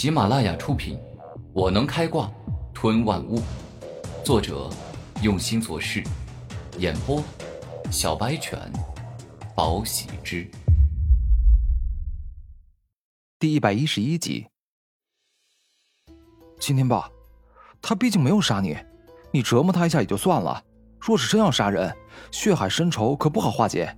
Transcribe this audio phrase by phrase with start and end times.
[0.00, 0.96] 喜马拉雅出品，
[1.52, 2.32] 《我能开挂
[2.72, 3.38] 吞万物》，
[4.24, 4.70] 作者
[5.22, 6.02] 用心做事，
[6.78, 7.22] 演播
[7.90, 8.58] 小白犬，
[9.54, 10.50] 宝喜之，
[13.38, 14.46] 第一百一十一集。
[16.58, 17.10] 今天吧，
[17.82, 18.74] 他毕竟没有杀你，
[19.30, 20.64] 你折磨他一下也就算了。
[20.98, 21.94] 若是真要杀人，
[22.30, 23.94] 血海深仇可不好化解。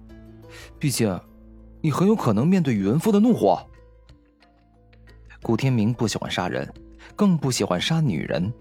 [0.81, 1.17] 毕竟，
[1.81, 3.65] 你很有可能面对宇文夫的怒火。
[5.43, 6.73] 古天明不喜欢杀人，
[7.17, 8.53] 更不喜欢杀女人。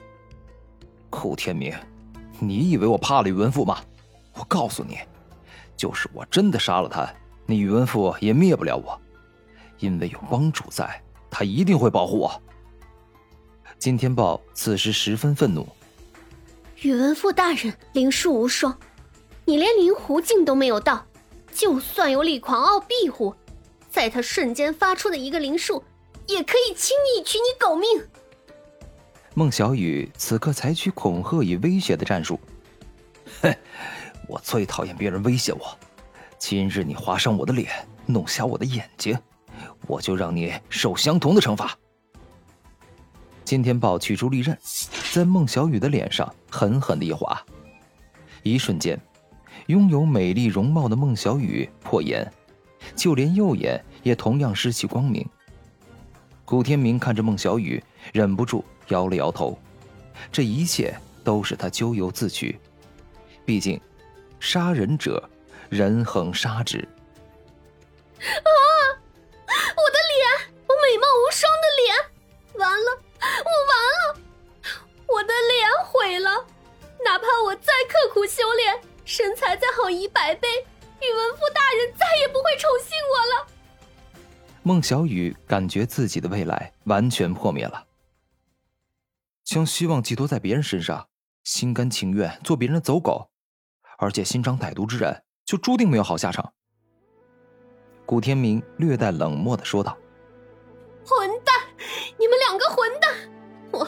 [1.11, 1.71] 古天明，
[2.39, 3.77] 你以为我怕了宇文父吗？
[4.33, 4.97] 我告诉你，
[5.77, 7.07] 就是我真的杀了他，
[7.45, 8.99] 你宇文父也灭不了我，
[9.77, 10.99] 因为有帮主在，
[11.29, 12.41] 他一定会保护我。
[13.77, 15.67] 金天豹此时十分愤怒。
[16.81, 18.75] 宇文父大人灵术无双，
[19.45, 21.05] 你连灵狐境都没有到，
[21.53, 23.35] 就算有李狂傲庇护，
[23.87, 25.83] 在他瞬间发出的一个灵术。
[26.31, 27.87] 也可以轻易取你狗命。
[29.33, 32.39] 孟小雨此刻采取恐吓与威胁的战术。
[33.41, 33.55] 哼，
[34.27, 35.77] 我最讨厌别人威胁我。
[36.37, 37.69] 今日你划伤我的脸，
[38.05, 39.17] 弄瞎我的眼睛，
[39.87, 41.77] 我就让你受相同的惩罚。
[43.45, 44.57] 金天豹取出利刃，
[45.11, 47.45] 在孟小雨的脸上狠狠的一划，
[48.43, 48.99] 一瞬间，
[49.67, 52.29] 拥有美丽容貌的孟小雨破颜，
[52.95, 55.27] 就连右眼也同样失去光明。
[56.51, 59.57] 古天明看着孟小雨，忍不住摇了摇头。
[60.33, 60.93] 这一切
[61.23, 62.59] 都是他咎由自取。
[63.45, 63.79] 毕竟，
[64.37, 65.29] 杀人者，
[65.69, 66.79] 人恒杀之。
[68.19, 68.51] 啊！
[69.47, 71.95] 我的脸，我美貌无双的脸，
[72.59, 73.01] 完了，
[73.45, 74.19] 我完了，
[75.07, 76.45] 我的脸毁了。
[77.05, 80.49] 哪怕我再刻苦修炼，身材再好一百倍，
[80.99, 82.90] 宇文父大人再也不会宠幸。
[84.63, 87.87] 孟小雨感觉自己的未来完全破灭了。
[89.43, 91.07] 将希望寄托在别人身上，
[91.43, 93.27] 心甘情愿做别人的走狗，
[93.97, 96.53] 而且心肠歹毒之人，就注定没有好下场。
[98.05, 99.97] 古天明略带冷漠的说道
[101.03, 101.55] ：“混蛋，
[102.19, 103.31] 你们两个混蛋！
[103.71, 103.87] 我，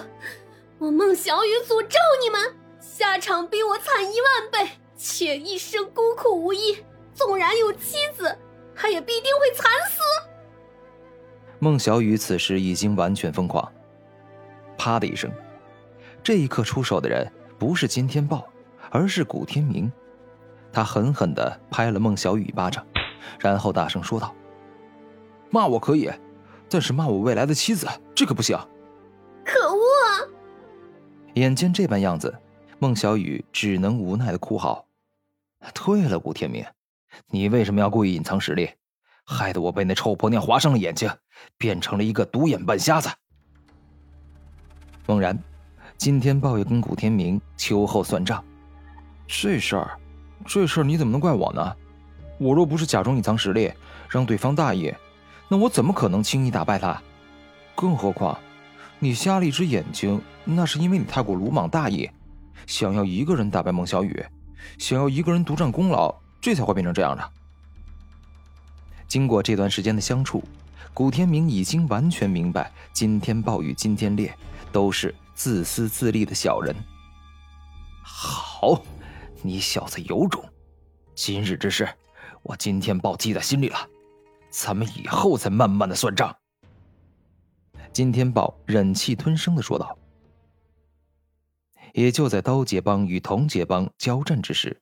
[0.80, 6.84] 我孟小雨诅咒你们，下场比我惨一万倍，且一生孤苦无依，
[7.14, 8.36] 纵然有妻子，
[8.76, 10.02] 他也必定会惨死。”
[11.64, 13.72] 孟小雨此时已经完全疯狂。
[14.78, 15.32] 啪的一声，
[16.22, 18.46] 这一刻出手的人不是金天豹，
[18.92, 19.90] 而是古天明。
[20.74, 22.86] 他狠狠的拍了孟小雨一巴掌，
[23.40, 24.36] 然后大声说道
[25.50, 26.12] ：“骂我可以，
[26.68, 28.58] 但是骂我未来的妻子，这可不行。”
[29.46, 30.28] 可恶啊！
[31.36, 32.38] 眼见这般样子，
[32.78, 34.86] 孟小雨只能无奈的哭嚎
[35.74, 36.66] ：“退了，古天明，
[37.30, 38.72] 你为什么要故意隐藏实力？”
[39.26, 41.10] 害得我被那臭婆娘划伤了眼睛，
[41.58, 43.10] 变成了一个独眼半瞎子。
[45.06, 45.38] 猛然，
[45.98, 48.44] 金天豹也跟古天明秋后算账。
[49.28, 49.92] 这事儿，
[50.46, 51.76] 这事儿你怎么能怪我呢？
[52.38, 53.72] 我若不是假装隐藏实力，
[54.10, 54.94] 让对方大意，
[55.48, 57.02] 那我怎么可能轻易打败他？
[57.76, 58.38] 更何况，
[59.00, 62.10] 你瞎了一只眼睛，那是因为你太过鲁莽大意，
[62.66, 64.24] 想要一个人打败孟小雨，
[64.78, 67.32] 想要一个人独占功劳，这才会变成这样的。
[69.08, 70.44] 经过这段时间的相处，
[70.94, 74.36] 古天明已经完全明白，金天豹与金天烈
[74.72, 76.76] 都是自私自利的小人。
[78.02, 78.82] 好，
[79.42, 80.44] 你小子有种！
[81.16, 81.88] 今日之事，
[82.42, 83.88] 我金天豹记在心里了，
[84.50, 86.36] 咱们以后再慢慢的算账。
[87.92, 89.98] 金天豹忍气吞声的说道。
[91.94, 94.82] 也就在刀杰帮与铜杰帮交战之时，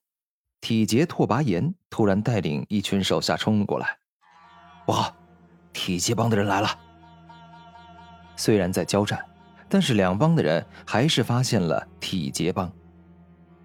[0.61, 3.97] 体劫拓跋炎突然带领一群手下冲了过来。
[4.85, 5.13] 不好，
[5.73, 6.67] 体劫帮的人来了。
[8.35, 9.23] 虽然在交战，
[9.69, 12.71] 但是两帮的人还是发现了体劫帮。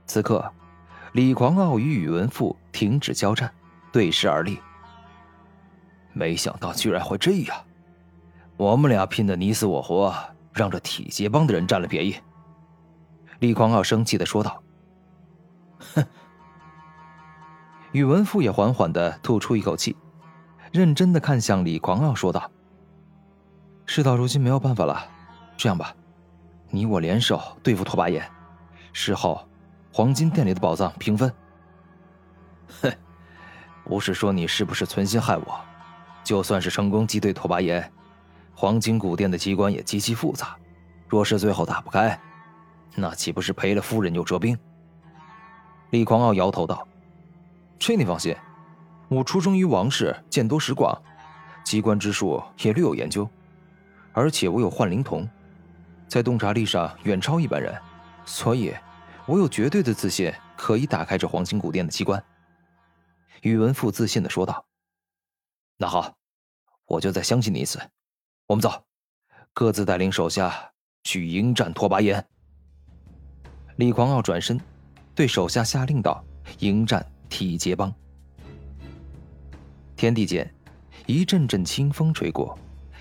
[0.07, 0.53] 此刻，
[1.13, 3.53] 李狂傲与宇文富停止交战，
[3.91, 4.61] 对视而立。
[6.13, 7.57] 没想到居然会这样，
[8.57, 10.15] 我们俩拼的你死我活，
[10.53, 12.17] 让这体劫帮的人占了便宜。
[13.41, 14.63] 李狂傲生气的说道
[15.95, 16.05] ：“哼。”
[17.93, 19.97] 宇文富也缓缓的吐出一口气。
[20.73, 22.51] 认真的看向李狂傲，说道
[23.87, 25.07] ：“事到如今没有办法了，
[25.57, 25.95] 这样吧，
[26.71, 28.29] 你我联手对付拓跋炎，
[28.93, 29.47] 事后
[29.93, 31.33] 黄金店里的宝藏平分。”
[32.83, 32.93] 哼，
[33.85, 35.61] 不是说你是不是存心害我？
[36.25, 37.93] 就算是成功击退拓跋炎，
[38.55, 40.57] 黄金古殿的机关也极其复杂，
[41.09, 42.21] 若是最后打不开，
[42.97, 44.59] 那岂不是赔了夫人又折兵？
[45.91, 46.87] 李狂傲摇头道
[47.79, 48.37] ：“这你放心。”
[49.09, 51.01] 我出生于王室，见多识广，
[51.65, 53.29] 机关之术也略有研究，
[54.13, 55.29] 而且我有幻灵瞳，
[56.09, 57.73] 在洞察力上远超一般人，
[58.25, 58.75] 所以，
[59.27, 62.23] 我有绝对的自信可以打开这黄金古殿的机关。”
[63.43, 64.67] 宇文富自信的说道。
[65.79, 66.15] “那好，
[66.87, 67.79] 我就再相信你一次。
[68.49, 68.85] 我们走，
[69.53, 70.73] 各自带领手下
[71.05, 72.27] 去迎战拓跋炎。”
[73.77, 74.61] 李狂傲转身，
[75.15, 76.25] 对手下下令道
[76.59, 77.95] ：“迎战体劫帮。”
[79.97, 80.49] 天地间，
[81.07, 82.57] 一阵阵清风吹过，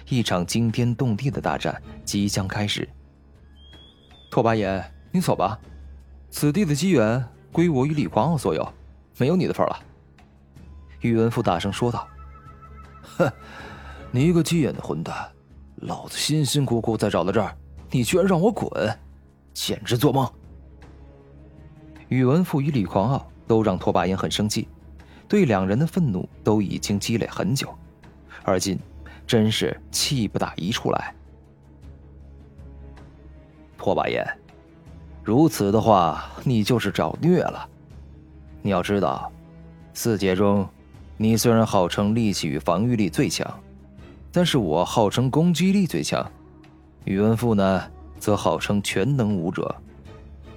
[0.08, 2.88] 一场惊天动地的大战即将开始。
[4.32, 5.60] 拓跋炎，你走吧，
[6.30, 8.74] 此地的机缘归我与李狂傲所有，
[9.18, 9.78] 没有你的份了。”
[11.02, 12.08] 宇文富大声说道。
[13.18, 13.32] “哼，
[14.10, 15.30] 你一个鸡眼的混蛋，
[15.76, 17.56] 老子辛辛苦苦才找到这儿，
[17.92, 18.72] 你居然让我滚，
[19.54, 20.32] 简直做梦！”
[22.08, 24.68] 宇文富与李狂傲都让拓跋炎很生气，
[25.28, 27.74] 对两人的愤怒都已经积累很久，
[28.44, 28.80] 而今
[29.26, 31.14] 真是气不打一处来。
[33.78, 34.26] 拓跋炎，
[35.24, 37.68] 如此的话，你就是找虐了。
[38.62, 39.32] 你要知道，
[39.94, 40.68] 四姐中，
[41.18, 43.48] 你虽然号称力气与防御力最强，
[44.32, 46.32] 但是我号称攻击力最强，
[47.04, 47.84] 宇文富呢，
[48.20, 49.76] 则号称全能武者。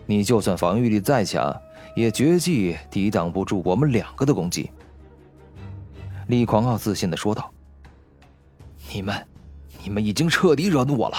[0.06, 1.54] 你就算防御力再强，
[1.98, 4.70] 也绝技抵挡不住我们两个的攻击。”
[6.28, 7.52] 李狂傲自信的说道。
[8.94, 9.26] “你们，
[9.82, 11.16] 你们已经彻底惹怒我了。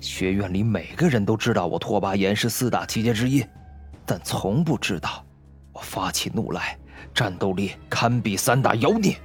[0.00, 3.44] 学院里每个人都知道我拓跋炎是四大奇杰之一，
[4.04, 5.24] 但从不知道
[5.72, 6.76] 我发起怒来，
[7.14, 9.16] 战斗力堪比三大妖孽。”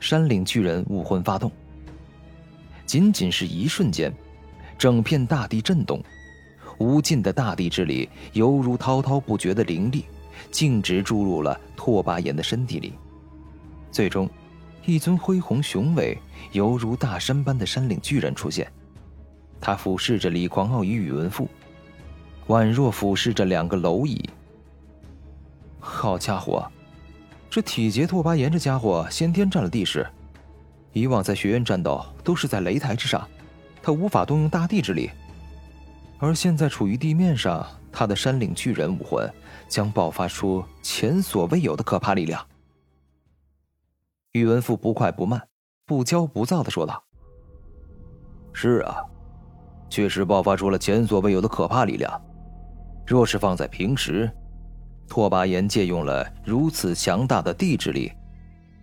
[0.00, 1.50] 山岭巨人武魂发动，
[2.84, 4.12] 仅仅是一瞬间，
[4.76, 6.02] 整片大地震动。
[6.78, 10.04] 无尽的大地之力，犹如滔滔不绝的灵力，
[10.50, 12.94] 径直注入了拓跋炎的身体里。
[13.90, 14.28] 最终，
[14.84, 16.18] 一尊恢宏雄伟、
[16.52, 18.70] 犹如大山般的山岭巨人出现。
[19.60, 21.48] 他俯视着李狂傲与宇文富，
[22.48, 24.28] 宛若俯视着两个蝼蚁。
[25.78, 26.66] 好家伙，
[27.48, 30.06] 这体劫拓跋炎这家伙先天占了地势。
[30.92, 33.28] 以往在学院战斗都是在擂台之上，
[33.82, 35.10] 他无法动用大地之力。
[36.22, 39.28] 而现在处于地面上，他的山岭巨人武魂
[39.66, 42.40] 将爆发出前所未有的可怕力量。
[44.30, 45.48] 宇文富不快不慢、
[45.84, 47.02] 不骄不躁的说道
[48.54, 49.02] ：“是啊，
[49.90, 52.24] 确实爆发出了前所未有的可怕力量。
[53.04, 54.30] 若是放在平时，
[55.08, 58.12] 拓跋炎借用了如此强大的地之力，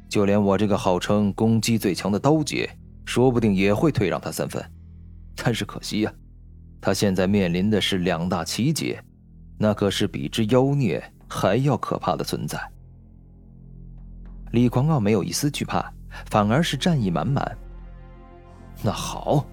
[0.10, 2.70] 就连我这个号称攻击最强的刀姐，
[3.06, 4.62] 说不定也会退让他三分。
[5.42, 6.14] 但是可惜呀。”
[6.82, 9.04] 他现在面临的是两大奇劫，
[9.58, 12.60] 那可是比之妖孽还要可怕的存在。
[14.52, 15.94] 李狂傲没有一丝惧怕，
[16.30, 17.58] 反而是战意满满。
[18.82, 19.46] 那好，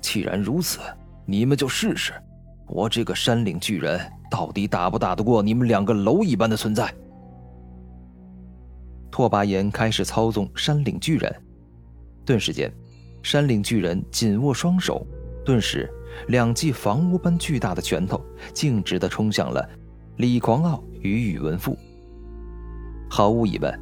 [0.00, 0.80] 既然如此，
[1.26, 2.12] 你们就试试，
[2.66, 4.00] 我这个山岭巨人
[4.30, 6.92] 到底打不打得过你们两个蝼蚁般的存在？
[9.10, 11.42] 拓跋炎开始操纵山岭巨人，
[12.24, 12.72] 顿时间，
[13.22, 15.06] 山岭巨人紧握双手，
[15.44, 15.92] 顿时。
[16.28, 18.20] 两记房屋般巨大的拳头
[18.52, 19.68] 径直地冲向了
[20.16, 21.76] 李狂傲与宇文富。
[23.08, 23.80] 毫无疑问，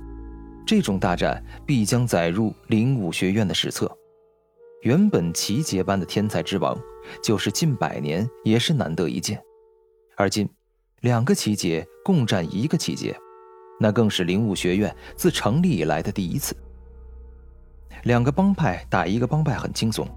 [0.66, 3.90] 这种大战必将载入灵武学院的史册。
[4.82, 6.78] 原本奇杰般的天才之王，
[7.22, 9.42] 就是近百年也是难得一见。
[10.16, 10.48] 而今，
[11.00, 13.16] 两个奇杰共战一个奇杰，
[13.80, 16.56] 那更是灵武学院自成立以来的第一次。
[18.04, 20.08] 两个帮派打一个帮派很轻松。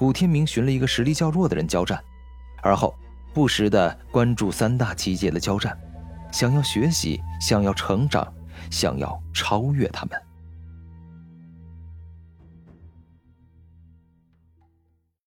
[0.00, 2.02] 古天明寻了一个实力较弱的人交战，
[2.62, 2.94] 而后
[3.34, 5.78] 不时的关注三大奇界的交战，
[6.32, 8.26] 想要学习，想要成长，
[8.70, 10.18] 想要超越他们。